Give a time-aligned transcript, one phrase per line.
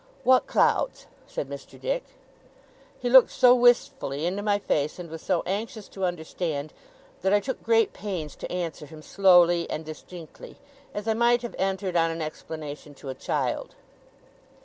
[0.23, 1.79] 'What clouds?' said Mr.
[1.79, 2.03] Dick.
[2.99, 6.73] He looked so wistfully into my face, and was so anxious to understand,
[7.21, 10.57] that I took great pains to answer him slowly and distinctly,
[10.91, 13.75] as I might have entered on an explanation to a child.